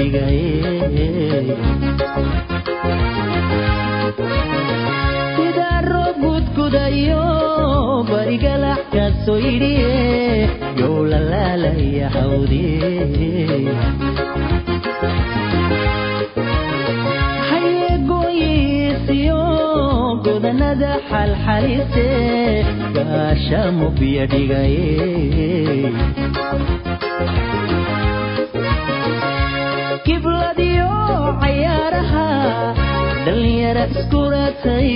dhigay 0.00 0.40
sida 5.36 5.70
roob 5.90 6.16
gudgudayo 6.24 7.24
barigalax 8.10 8.80
kaasoo 8.94 9.38
yidhiye 9.46 9.94
yow 10.80 10.96
la 11.12 11.20
laalaya 11.30 12.08
hawdiye 12.16 12.90
hayeegooyiisiyo 18.10 19.40
godanada 20.24 20.92
xalxalise 21.10 22.06
gaasha 22.96 23.60
mubya 23.78 24.24
dhigaye 24.32 24.88
kibladiyo 30.40 30.88
cayaaraha 31.40 32.26
dhalinyara 33.24 33.84
iskuratay 33.92 34.90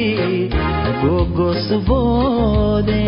gogosuboode 1.03 3.03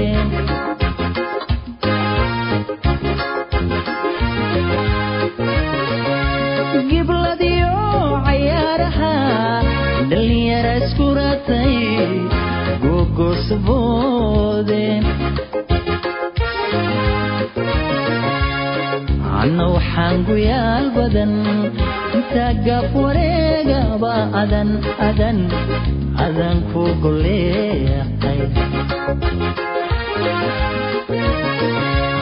gibladiyo 6.91 7.73
cayaaraha 8.27 9.13
dhalinyara 10.11 10.73
iskuratay 10.83 11.75
gogosuboode 12.83 14.85
anna 19.41 19.65
waxaan 19.75 20.17
guyaal 20.29 20.87
badan 20.97 21.33
gaaf 22.25 22.93
wareegaba 22.97 24.15
adan 24.41 24.81
adan 25.09 25.39
adan 26.25 26.57
ku 26.73 26.85
goleeqay 27.05 28.41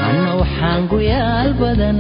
anna 0.09 0.31
waxaan 0.41 0.81
guyaal 0.91 1.51
badan 1.61 1.99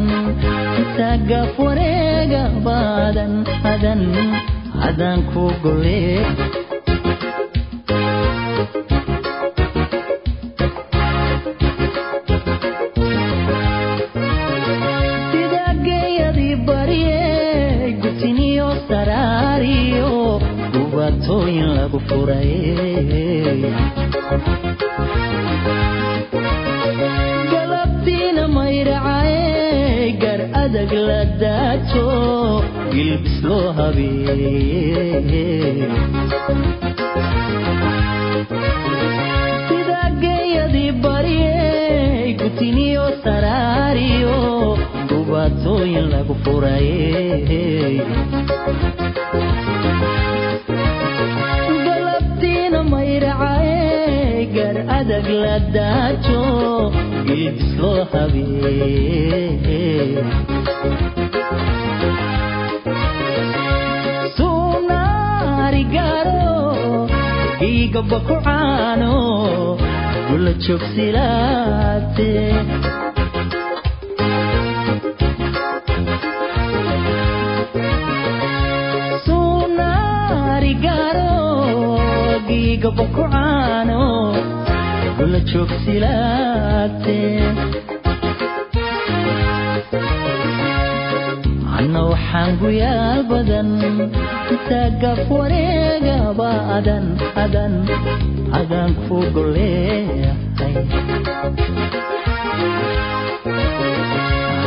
gaaf 1.31 1.55
wareegaba 1.65 2.79
adan 3.09 3.33
adan 3.73 4.01
adan 4.89 5.19
ku 5.33 5.45
golee 5.63 6.19
galabtiina 27.53 28.45
mayracay 28.57 30.13
gar 30.23 30.41
adag 30.63 30.93
la 31.09 31.21
daajo 31.43 32.07
gilbis 32.95 33.37
loo 33.49 33.67
habeeye 33.79 35.45
sida 39.69 40.03
geeyadii 40.25 40.91
baryey 41.05 42.35
gutiniyo 42.43 43.07
saraariyo 43.25 44.39
dhubaatooyin 45.11 46.07
lagu 46.15 46.35
furaye 46.45 47.03
la 55.43 55.55
daajo 55.75 56.41
gilbis 57.27 57.71
loo 57.81 58.01
habeeye 58.13 59.83
suunaari 64.55 65.83
gaaro 65.95 66.53
giigaba 67.61 68.19
ku 68.27 68.35
caano 68.47 69.13
gula 70.29 70.53
joogsilaate 70.65 72.31
suunaari 79.35 80.73
gaaro 80.85 81.33
giigaba 82.49 83.05
ku 83.15 83.23
gula 85.35 85.41
joogsilaate 85.51 87.19
anna 91.79 92.01
waxaan 92.11 92.51
guyaal 92.63 93.21
badan 93.31 93.69
intaa 94.55 94.89
gaaf 95.03 95.23
wareegaba 95.39 96.51
adan 96.77 97.07
adan 97.45 97.75
adan 98.61 98.91
ku 99.07 99.17
goleehay 99.35 100.39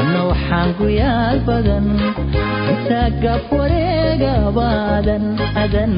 anna 0.01 0.21
waxaan 0.31 0.69
guyaal 0.81 1.37
badan 1.47 1.87
intaa 2.73 3.07
gaaf 3.23 3.45
wareegaba 3.59 4.67
adan 4.99 5.25
adan 5.63 5.93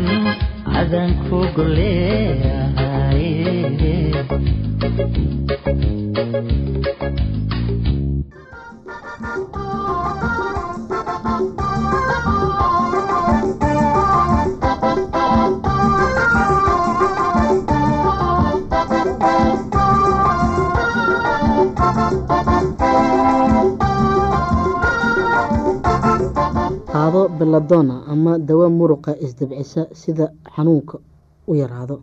adan 0.78 1.12
ku 1.28 1.38
goleehay 1.56 3.26
beladona 27.50 28.06
ama 28.06 28.38
dawo 28.38 28.70
muruqa 28.70 29.18
isdabcisa 29.26 29.88
sida 29.94 30.30
xanuunka 30.56 30.98
u 31.50 31.56
yaraado. 31.56 31.98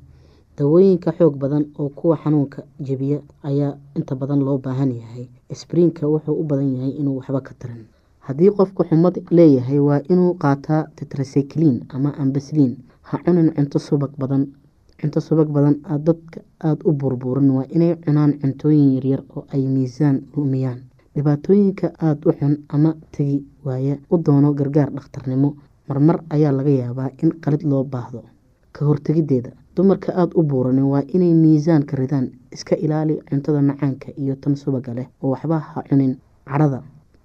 Dawooyinka 0.58 1.12
xoog 1.18 1.36
badan 1.38 1.64
oo 1.78 1.88
kuwa 1.94 2.16
xanuunka 2.18 2.62
jebiya 2.80 3.20
ayaa 3.44 3.76
inta 3.94 4.14
badan 4.16 4.40
loo 4.42 4.58
baahan 4.58 4.90
yahay. 4.90 5.28
Sbriinka 5.54 6.08
wuxuu 6.08 6.34
u 6.40 6.44
badan 6.44 6.74
yahay 6.74 6.90
inuu 6.98 7.16
waxba 7.18 7.40
ka 7.40 7.54
tarin. 7.58 7.86
Haddii 8.26 8.50
qofku 8.50 8.82
xumad 8.88 9.22
leeyahay 9.30 9.78
waa 9.78 10.00
inuu 10.10 10.34
qaataa 10.34 10.86
tetracyclin 10.96 11.84
ama 11.94 12.10
ambasliin 12.18 12.76
ha 13.02 13.18
cunin 13.24 13.54
cunto 13.54 13.78
subag 13.78 14.10
badan 14.18 14.50
cunto 15.00 15.20
subag 15.20 15.46
badan 15.48 15.78
dadka 16.06 16.40
aada 16.58 16.82
u 16.84 16.92
burburin. 16.92 17.50
Waa 17.50 17.66
inay 17.70 17.94
cunaan 18.02 18.34
cuntooyin 18.40 18.94
yaryar 18.98 19.22
oo 19.36 19.46
ay 19.54 19.62
miisaan 19.62 20.26
lumiyaan 20.36 20.82
dhibaatooyinka 21.16 21.86
aada 22.06 22.28
u 22.28 22.32
xun 22.38 22.54
ama 22.68 22.90
tegi 23.12 23.38
waaya 23.64 23.96
u 24.10 24.16
doono 24.18 24.52
gargaar 24.54 24.90
dhakhtarnimo. 24.92 25.54
Marmar 25.88 26.18
ayaa 26.30 26.52
laga 26.52 26.70
yaabaa 26.70 27.10
in 27.22 27.30
qalid 27.44 27.62
loo 27.64 27.84
baahdo. 27.84 28.22
Ka 28.72 28.84
hortegideeda 28.84 29.50
dumarka 29.76 30.12
aada 30.12 30.34
u 30.34 30.42
buuranin 30.42 30.84
waa 30.92 31.02
inay 31.14 31.32
miisaanka 31.34 31.96
ridaan 31.96 32.30
iska 32.52 32.76
ilaali 32.76 33.20
cuntada 33.30 33.62
macaanka 33.62 34.12
iyo 34.18 34.34
tan 34.36 34.56
subaga 34.56 34.94
leh 34.94 35.08
oo 35.22 35.30
waxba 35.30 35.58
ha 35.58 35.82
cunin. 35.88 36.16
Cadhada 36.46 36.82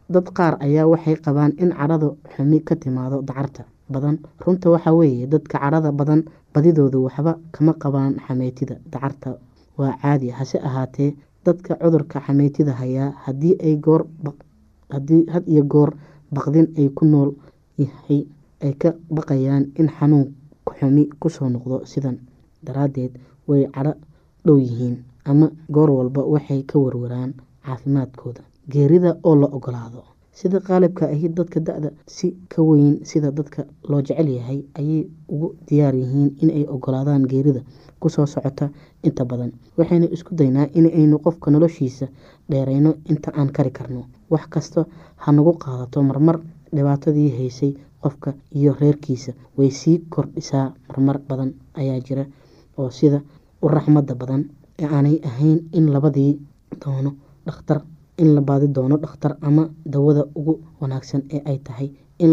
dad 0.09 0.27
qaar 0.38 0.57
ayaa 0.59 0.88
waxay 0.88 1.15
qabaan 1.25 1.51
in 1.57 1.71
cadhada 1.71 2.09
xumi 2.35 2.59
ka 2.63 2.75
timaado 2.75 3.21
dacarta 3.21 3.63
badan. 3.89 4.19
Runta 4.45 4.69
waxaa 4.69 4.93
weeye 4.93 5.27
dadka 5.27 5.59
cadhada 5.59 5.91
badan 5.91 6.23
badidoodu 6.53 7.03
waxba 7.03 7.38
kama 7.51 7.73
qabaan 7.73 8.15
xameytida 8.27 8.75
dacarta. 8.91 9.35
Waa 9.77 9.97
caadi 10.01 10.29
hase 10.29 10.59
ahaatee 10.59 11.15
dadka 11.45 11.75
cudurka 11.81 12.19
xameytida 12.25 12.73
hayaa 12.73 13.11
haddii 13.25 13.55
ay 13.65 13.75
goor 13.85 14.05
had 15.33 15.43
iyo 15.47 15.63
goor 15.63 15.91
baqdin 16.31 16.67
ay 16.77 16.89
ku 16.89 17.05
nool 17.05 17.31
yahay 17.77 18.25
ay 18.61 18.73
ka 18.81 18.89
baqayaan 19.09 19.63
in 19.79 19.88
xanuun 19.89 20.27
xumi 20.79 21.03
ku 21.19 21.29
soo 21.29 21.49
noqdo 21.49 21.85
sidan 21.85 22.17
daraadeed 22.65 23.13
way 23.47 23.65
cadho 23.75 23.93
dhow 24.45 24.57
yihiin 24.57 24.95
ama 25.25 25.47
goor 25.69 25.89
walba 25.91 26.21
waxay 26.33 26.61
ka 26.63 26.79
warwaraan 26.79 27.33
caafimaadkooda. 27.65 28.41
Geerida 28.71 29.17
oo 29.23 29.35
la 29.35 29.47
ogolaado 29.47 30.03
sida 30.39 30.60
qaalibka 30.60 31.06
ahi 31.13 31.28
dadka 31.30 31.60
da-da 31.60 31.89
si 32.07 32.28
ka 32.50 32.62
weyn 32.63 33.04
sida 33.06 33.31
dadka 33.31 33.66
loo 33.89 34.01
jecel 34.01 34.28
yahay 34.38 34.60
ayay 34.80 35.07
ugu 35.30 35.48
diyaar 35.68 35.95
yihiin 35.95 36.30
inay 36.44 36.63
ogolaadaan 36.75 37.25
geerida 37.31 37.62
ku 38.00 38.10
soo 38.10 38.25
socota 38.25 38.69
inta 39.04 39.25
badan. 39.25 39.51
Waxaynu 39.78 40.07
isku 40.16 40.36
daynaa 40.36 40.68
inaynu 40.74 41.19
qofka 41.19 41.51
noloshiisa 41.51 42.07
dheerayno 42.50 42.92
inta 43.10 43.31
aan 43.36 43.51
kari 43.51 43.72
karno. 43.72 44.06
Wax 44.31 44.48
kasta 44.50 44.86
ha 45.18 45.31
nagu 45.31 45.54
qaadato 45.63 46.01
marmar 46.04 46.39
dhibaatadii 46.75 47.30
haysay 47.38 47.74
qofka 48.01 48.34
iyo 48.56 48.74
reerkiisa. 48.80 49.31
Way 49.57 49.69
sii 49.72 49.98
kordhisaa 50.10 50.74
marmar 50.89 51.18
badan 51.30 51.54
ayaa 51.74 52.00
jira 52.00 52.25
oo 52.77 52.89
sida 52.89 53.22
u 53.62 53.68
raxmada 53.68 54.16
badan 54.16 54.45
ee 54.80 54.86
aanay 54.88 55.19
ahayn 55.30 55.60
in 55.74 55.92
labadii 55.94 56.39
doono 56.81 57.12
dhakhtar 57.45 57.81
in 58.21 58.29
la 58.35 58.41
baadi 58.41 58.68
doono 58.75 58.97
dhakhtar 59.03 59.33
ama 59.41 59.63
dawada 59.94 60.23
ugu 60.39 60.53
wanaagsan 60.81 61.21
ee 61.35 61.41
ay 61.51 61.57
tahay 61.68 61.88
in 62.25 62.31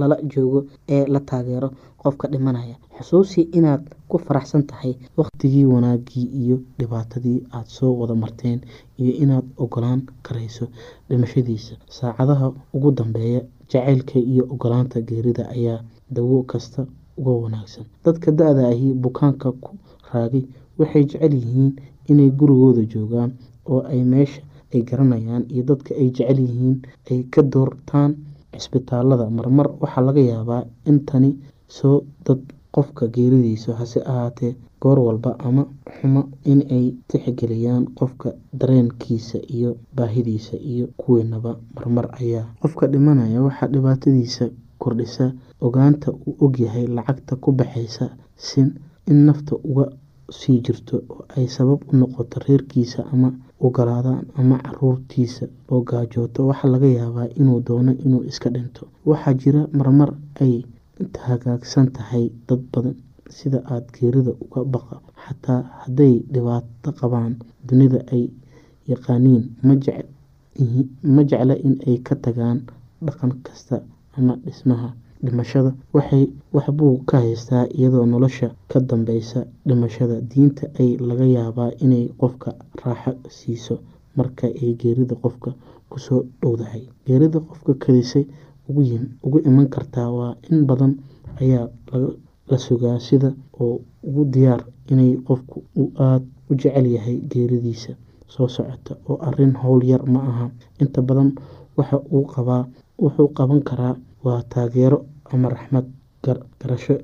lala 0.00 0.16
joogo 0.32 0.60
ee 0.94 1.04
la 1.14 1.20
taageero 1.20 1.68
qofka 2.02 2.26
dhimanaya. 2.32 2.76
Xusuusi 2.98 3.40
inaad 3.58 3.82
ku 4.08 4.16
faraxsan 4.18 4.62
tahay 4.70 4.92
waqtigii 5.18 5.64
wanaagii 5.74 6.26
iyo 6.42 6.56
dhibaatadii 6.78 7.38
aada 7.52 7.68
soo 7.76 7.92
wada 8.00 8.14
marteen 8.14 8.60
iyo 8.98 9.12
inaad 9.24 9.44
ogolaan 9.64 10.00
karayso 10.26 10.66
dhimashadiisa. 11.08 11.74
Saacadaha 11.88 12.52
ugu 12.74 12.90
dambeeya 12.92 13.40
jacaylka 13.70 14.18
iyo 14.18 14.44
ogolaanta 14.50 15.00
geerida 15.00 15.48
ayaa 15.56 15.80
dawo 16.10 16.42
kasta 16.42 16.86
uga 17.18 17.30
wanaagsan. 17.44 17.84
Dadka 18.04 18.32
da-da 18.32 18.68
ahi 18.68 18.92
bukaanka 18.94 19.52
ku 19.52 19.70
raagay 20.12 20.44
waxay 20.78 21.04
jecel 21.04 21.34
yihiin 21.34 21.72
inay 22.10 22.30
gurigooda 22.30 22.82
joogaan 22.92 23.30
oo 23.70 23.80
ay 23.92 24.02
meesha 24.04 24.42
ay 24.74 24.82
garanayaan 24.88 25.44
iyo 25.52 25.62
dadka 25.70 25.94
ay 26.00 26.08
jecel 26.16 26.38
yihiin 26.46 26.76
ay 27.10 27.20
ka 27.32 27.42
doortaan 27.42 28.16
cisbitaalada. 28.58 29.30
Marmar 29.30 29.68
waxaa 29.80 30.04
laga 30.08 30.20
yaabaa 30.20 30.62
in 30.90 31.04
tani 31.08 31.30
soo 31.68 32.02
dad 32.26 32.40
qofka 32.74 33.06
geeridiisa 33.14 33.74
hase 33.80 34.00
ahaatee 34.12 34.52
goor 34.80 34.98
walba 34.98 35.30
ama 35.48 35.62
xumo 35.96 36.22
inay 36.44 36.94
tixgeliyaan 37.08 37.84
qofka 37.98 38.28
dareenkiisa 38.60 39.38
iyo 39.56 39.70
baahidiisa 39.96 40.56
iyo 40.72 40.86
kuweenaba 41.00 41.56
marmar 41.74 42.06
ayaa 42.20 42.44
qofka 42.62 42.86
dhimanaya 42.92 43.42
waxaa 43.42 43.68
dhibaatadiisa 43.74 44.44
kordhisa 44.78 45.32
ogaanta 45.60 46.12
uu 46.12 46.36
ogyahay 46.46 46.86
lacagta 46.86 47.36
ku 47.36 47.52
baxaysa 47.52 48.10
sin 48.36 48.68
in 49.10 49.18
nafta 49.26 49.56
uga 49.70 49.86
sii 50.30 50.60
jirto 50.60 50.96
oo 51.10 51.24
ay 51.36 51.46
sabab 51.48 51.80
u 51.90 51.96
noqoto 51.96 52.40
reerkiisa 52.46 53.00
ama 53.12 53.32
ogolaadaan 53.66 54.24
ama 54.40 54.56
caruurtiisa 54.66 55.46
oo 55.72 55.80
gaajooto 55.90 56.40
waxaa 56.50 56.70
laga 56.74 56.88
yaabaa 56.98 57.28
inuu 57.40 57.60
doono 57.66 57.92
inuu 58.04 58.22
iska 58.30 58.48
dhinto. 58.54 58.82
Waxaa 59.10 59.34
jira 59.42 59.62
marmar 59.78 60.10
ay 60.44 60.54
hagaagsan 61.28 61.86
tahay 61.96 62.24
dad 62.48 62.60
badan 62.72 62.94
sida 63.36 63.58
aada 63.72 63.86
geerida 63.94 64.32
uga 64.44 64.60
baqa 64.74 64.96
xataa 65.24 65.60
hadday 65.82 66.14
dhibaato 66.32 66.88
qabaan 67.00 67.32
dunida 67.68 68.00
ay 68.14 68.24
yaqaaniin. 68.90 69.44
Ma 71.14 71.22
jecla 71.30 71.54
in 71.66 71.74
ay 71.86 71.96
ka 72.06 72.14
tagaan 72.24 72.58
dhaqan 73.06 73.32
kasta 73.46 73.76
ama 74.18 74.34
dhismaha 74.44 74.88
dhimashada. 75.24 75.70
Waxbuu 76.52 76.94
ka 77.08 77.16
haystaa 77.20 77.66
iyadoo 77.78 78.06
nolosha 78.06 78.48
ka 78.68 78.80
dambeysa 78.80 79.46
dhimashada. 79.66 80.20
Diinta 80.20 80.66
ay 80.80 80.96
laga 81.08 81.24
yaabaa 81.36 81.70
inay 81.84 82.08
qofka 82.20 82.50
raaxo 82.84 83.12
siiso 83.28 83.74
marka 84.16 84.46
ay 84.46 84.74
geerida 84.80 85.14
qofka 85.14 85.50
ku 85.90 85.98
soo 85.98 86.20
dhowdahay. 86.42 86.82
Geerida 87.06 87.40
qofka 87.40 87.74
kadisay 87.74 88.24
ugu 88.68 89.38
iman 89.48 89.68
kartaa 89.68 90.10
waa 90.10 90.34
in 90.50 90.66
badan 90.66 90.92
ayaa 91.40 91.68
la 92.50 92.58
sugaa 92.58 92.98
sida 93.00 93.32
oo 93.60 93.80
ugu 94.04 94.24
diyaar 94.24 94.62
inay 94.90 95.16
qofku 95.26 95.62
uu 95.76 95.90
aada 95.98 96.24
u 96.50 96.54
jecel 96.54 96.86
yahay 96.86 97.16
geeridiisa. 97.30 97.92
Soo 98.28 98.48
socota 98.48 98.96
oo 99.08 99.16
arrin 99.28 99.54
howl 99.56 99.82
yar 99.84 100.02
ma 100.06 100.20
aha. 100.30 100.46
Inta 100.80 101.02
badan 101.02 101.32
wuxuu 101.76 103.28
qaban 103.36 103.62
karaa 103.62 103.96
waa 104.24 104.42
taageero 104.52 104.98
ama 105.32 105.48
raxmad 105.48 105.86
garasho 106.60 106.94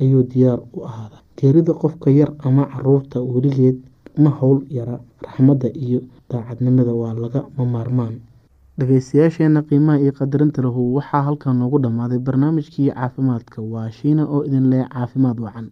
ayuu 0.00 0.22
diyaar 0.32 0.60
u 0.76 0.84
ahaada 0.88 1.18
geerida 1.38 1.72
qofka 1.82 2.10
yar 2.10 2.30
ama 2.46 2.66
carruurta 2.72 3.20
weligeed 3.32 3.78
ma 4.18 4.30
howl 4.30 4.60
yara. 4.70 4.96
Raxmadda 5.22 5.68
iyo 5.86 6.00
daacadnimada 6.30 6.92
waa 7.00 7.14
laga 7.14 7.40
mamaarmaan 7.58 8.14
dhageystayaasheena 8.78 9.62
qiimaha 9.68 10.00
iyo 10.02 10.12
qadarinta 10.18 10.62
lahu 10.66 10.94
waxaa 10.96 11.22
halkan 11.28 11.56
noogu 11.58 11.78
dhammaaday 11.84 12.18
barnaamijkii 12.18 12.90
caafimaadka. 12.90 13.62
Waa 13.62 13.90
shiina 13.90 14.26
oo 14.26 14.42
idin 14.44 14.66
leh 14.70 14.84
caafimaad 14.94 15.38
wacan 15.40 15.66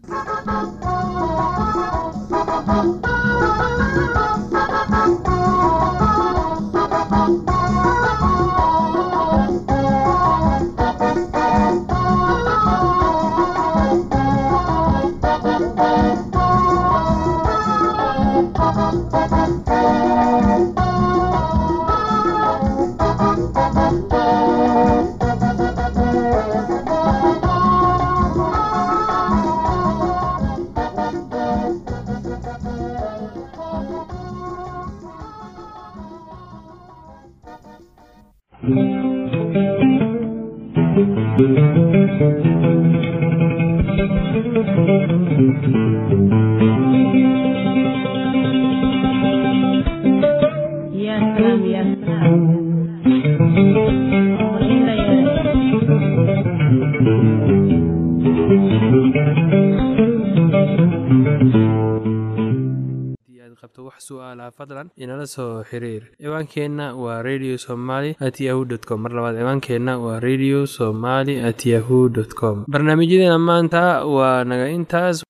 inala 65.00 65.26
soo 65.26 65.62
xiriir. 65.64 66.02
Ciwaankeenna 66.20 66.94
waa 66.94 67.22
radio 67.22 67.56
somaly 67.56 68.16
at 68.20 68.40
yahu 68.40 68.64
com. 68.88 69.00
Mar 69.02 69.12
labaad 69.12 69.36
ciwaankeenna 69.40 69.98
waa 69.98 70.20
radio 70.20 70.66
somaly 70.66 71.40
at 71.40 71.66
yahu 71.66 72.10
com. 72.40 72.64
Barnaamijyadeena 72.68 73.38
maanta 73.38 74.04
waa 74.04 74.44
naga 74.44 74.68
intaas. 74.68 75.24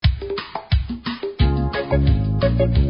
Thank 2.60 2.76
you. 2.78 2.89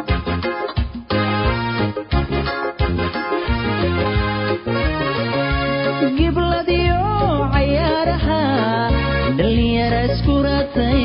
gibladiyo 6.17 7.01
cayaaraha 7.53 8.41
dhalinyara 9.37 9.99
iskuratay 10.11 11.03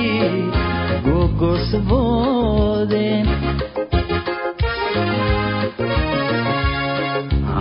gogosuboode 1.07 3.07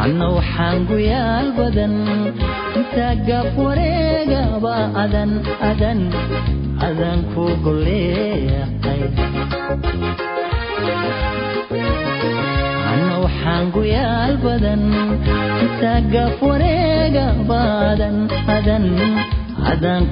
anna 0.04 0.28
waxaan 0.38 0.78
guyaal 0.90 1.48
badan 1.60 1.96
intaa 2.80 3.14
gaab 3.28 3.50
wareegaba 3.66 4.76
adan 5.04 5.32
adan 5.72 6.00
adan 6.90 7.20
ku 7.34 7.46
goleeqay 7.66 9.02
anna 13.26 13.34
waxaan 13.34 13.66
guyaal 13.76 14.34
badan 14.46 14.84
intaa 15.64 16.00
gaab 16.14 16.42
wareegaba 16.48 17.60
adan 17.92 18.18
adan 18.58 18.86
adan 19.72 20.04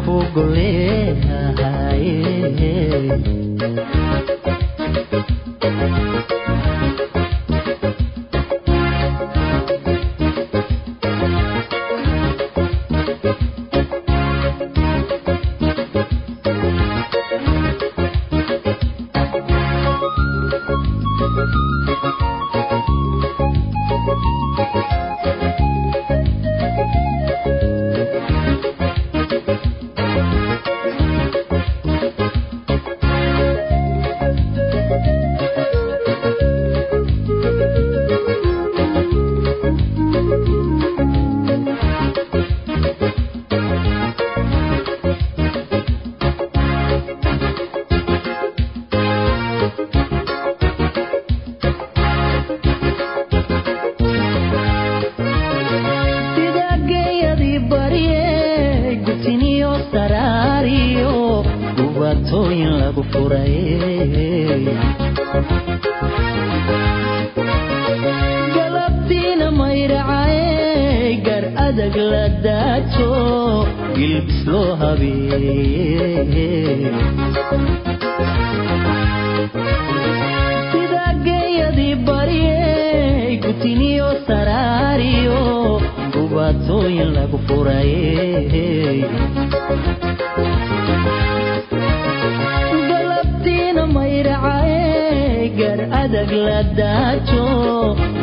adag 96.13 96.31
la 96.45 96.59
daajo 96.77 97.45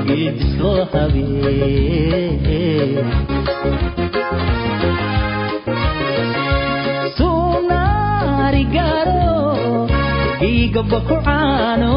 gilbis 0.06 0.50
loo 0.60 0.82
habeeye 0.92 2.60
sunaarigaro 8.00 9.34
igaba 10.50 10.98
ku 11.08 11.16
caano 11.26 11.94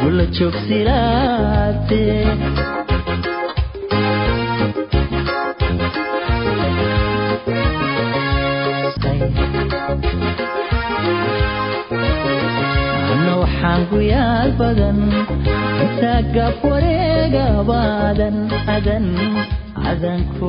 gula 0.00 0.24
joogsilaate 0.36 2.02
ana 2.34 2.81
waxaan 13.62 13.82
guyaal 13.90 14.50
badan 14.58 14.98
intaa 15.84 16.20
gaab 16.34 16.56
wareegabaadan 16.66 18.36
adan 18.74 19.06
adan 19.90 20.20
ku 20.34 20.48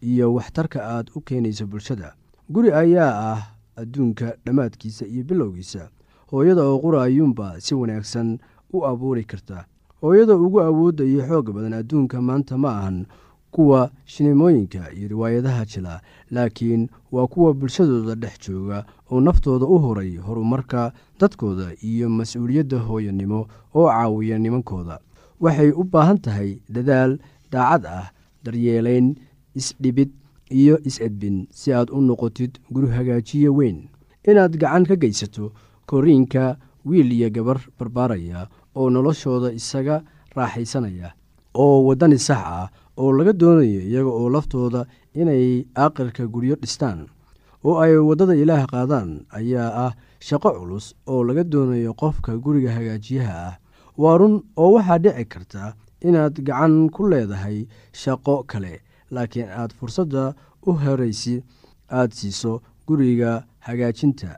iyo 0.00 0.34
waxtarka 0.34 0.78
aad 0.84 1.10
u 1.14 1.20
keenayso 1.20 1.66
bulshada. 1.66 2.14
Guri 2.50 2.72
ayaa 2.72 3.32
ah 3.32 3.40
adduunka 3.76 4.36
dhammaadkiisa 4.46 5.06
iyo 5.06 5.24
bilowgiisa. 5.24 5.88
Hooyada 6.30 6.62
oo 6.62 6.78
qura 6.78 7.02
ayuunba 7.02 7.60
si 7.60 7.74
wanaagsan 7.74 8.38
u 8.72 8.84
abuuri 8.86 9.24
karta. 9.24 9.64
Hooyada 10.00 10.36
ugu 10.36 10.60
awoodda 10.60 11.04
iyo 11.04 11.22
xoog 11.26 11.50
badan 11.52 11.72
adduunka 11.72 12.22
maanta 12.22 12.58
ma 12.58 12.70
ahan 12.78 13.06
kuwa 13.50 13.90
shinimooyinka 14.04 14.92
iyo 14.92 15.08
riwaayadaha 15.08 15.64
jila 15.64 16.00
laakiin 16.30 16.88
waa 17.12 17.26
kuwa 17.26 17.54
bulshadooda 17.54 18.14
dhex 18.14 18.48
jooga 18.48 18.84
oo 19.10 19.20
naftooda 19.20 19.66
u 19.66 19.78
horay 19.78 20.16
horumarka 20.16 20.92
dadkooda 21.20 21.72
iyo 21.82 22.08
mas'uuliyadda 22.08 22.78
hooyanimo 22.78 23.46
oo 23.74 23.88
caawiya 23.88 24.38
nimankooda. 24.38 25.00
Waxay 25.40 25.70
u 25.70 25.84
baahan 25.84 26.18
tahay 26.18 26.58
dadaal 26.68 27.18
daacad 27.52 27.86
ah 27.86 28.10
daryeelayn 28.44 29.16
isdhibid 29.60 30.10
iyo 30.60 30.78
is-edbin 30.88 31.46
si 31.50 31.72
aad 31.74 31.90
u 31.90 32.00
noqotid 32.00 32.52
guri 32.72 32.88
hagaajiye 32.96 33.48
weyn. 33.58 33.78
Inaad 34.28 34.56
gacan 34.62 34.84
ka 34.88 34.96
geysato 34.96 35.52
koriinka 35.86 36.56
wiil 36.84 37.12
iyo 37.12 37.28
gabar 37.30 37.58
barbaaraya 37.78 38.48
oo 38.78 38.88
noloshooda 38.90 39.52
isaga 39.52 40.02
raaxaysanaya 40.36 41.12
oo 41.54 41.84
waddani 41.88 42.18
sax 42.18 42.38
ah 42.44 42.68
oo 42.96 43.12
laga 43.12 43.32
doonayo 43.32 43.80
iyaga 43.88 44.10
oo 44.20 44.28
laftooda 44.30 44.86
inay 45.14 45.64
aaqirka 45.76 46.26
guryo 46.26 46.54
dhistaan 46.60 47.08
oo 47.64 47.76
ay 47.82 47.96
waddada 47.96 48.34
ilaah 48.36 48.64
qaadaan 48.72 49.24
ayaa 49.38 49.70
ah 49.86 49.92
shaqo 50.20 50.50
culus 50.58 50.94
oo 51.06 51.24
laga 51.24 51.44
doonayo 51.44 51.92
qofka 51.94 52.36
guriga 52.38 52.70
hagaajiyaha 52.76 53.34
ah. 53.48 53.54
Waa 53.98 54.16
run 54.20 54.34
oo 54.56 54.70
waxaa 54.78 54.98
dhici 55.04 55.24
karta 55.32 55.74
inaad 56.00 56.34
gacan 56.46 56.74
ku 56.94 57.08
leedahay 57.10 57.66
shaqo 57.92 58.44
kale 58.46 58.80
laakiin 59.10 59.48
aad 59.50 59.72
fursadda 59.78 60.34
u 60.66 60.72
horaysi 60.72 61.42
aad 61.90 62.12
siiso 62.12 62.62
guriga 62.86 63.44
hagaajinta. 63.60 64.36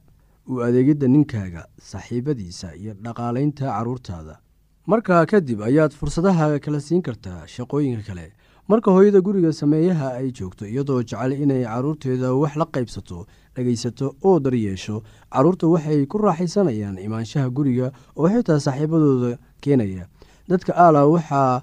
U 0.50 0.60
adeegidda 0.66 1.06
ninkaaga 1.08 1.62
saaxiibadiisa 1.78 2.74
iyo 2.74 2.94
dhaqaalaynta 3.04 3.64
carruurtaada 3.70 4.38
markaa 4.86 5.26
kadib 5.26 5.60
ayaad 5.62 5.92
fursadaha 5.94 6.58
kala 6.58 6.80
siin 6.80 7.02
kartaa 7.02 7.46
shaqooyinka 7.46 8.02
kale. 8.06 8.32
Marka 8.68 8.90
hooyada 8.94 9.20
guriga 9.20 9.52
sameeyaha 9.52 10.08
ay 10.18 10.30
joogto 10.32 10.66
iyadoo 10.66 11.02
jecel 11.02 11.32
inay 11.32 11.62
carruurteeda 11.64 12.32
wax 12.34 12.56
la 12.56 12.64
qaybsato 12.74 13.26
dhegaysato 13.54 14.14
oo 14.22 14.38
daryeesho 14.40 15.02
carruurta 15.32 15.66
waxay 15.66 16.06
ku 16.06 16.18
raaxaysanayaan 16.18 16.98
imaanshaha 16.98 17.50
guriga 17.50 17.92
oo 18.16 18.28
xitaa 18.28 18.58
saaxiibadooda 18.66 19.38
keenaya. 19.60 20.06
Dadka 20.48 20.72
aala 20.74 21.06
waxaa 21.06 21.62